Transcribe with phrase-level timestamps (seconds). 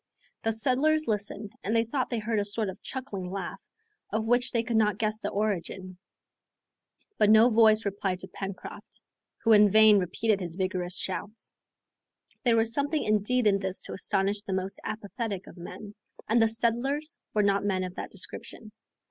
[0.41, 3.61] The settlers listened and they thought they heard a sort of chuckling laugh,
[4.09, 5.99] of which they could not guess the origin.
[7.19, 8.99] But no voice replied to Pencroft,
[9.43, 11.53] who in vain repeated his vigorous shouts.
[12.41, 15.93] There was something indeed in this to astonish the most apathetic of men,
[16.27, 18.71] and the settlers were not men of that description.